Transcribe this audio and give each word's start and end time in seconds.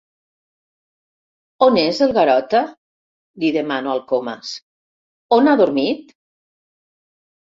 On 1.65 1.75
és 1.81 1.99
el 2.05 2.13
Garota? 2.19 2.61
—li 3.43 3.51
demano 3.57 3.91
al 3.93 4.01
Comas— 4.13 4.55
On 5.37 5.51
ha 5.51 5.53
dormit? 5.63 6.11